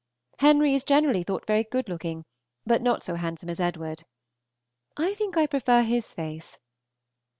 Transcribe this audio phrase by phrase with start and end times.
[0.39, 2.25] Henry is generally thought very good looking,
[2.65, 4.01] but not so handsome as Edward.
[4.97, 6.57] I think I prefer his face.